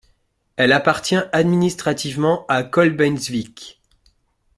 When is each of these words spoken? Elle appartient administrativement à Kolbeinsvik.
Elle 0.55 0.71
appartient 0.71 1.17
administrativement 1.31 2.43
à 2.47 2.63
Kolbeinsvik. 2.63 3.79